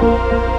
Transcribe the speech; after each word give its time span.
Música 0.00 0.57